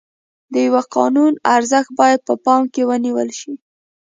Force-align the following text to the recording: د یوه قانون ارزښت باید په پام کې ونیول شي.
د 0.51 0.53
یوه 0.67 0.83
قانون 0.95 1.33
ارزښت 1.55 1.89
باید 1.99 2.19
په 2.27 2.33
پام 2.45 2.63
کې 2.73 2.81
ونیول 2.89 3.29
شي. 3.39 3.53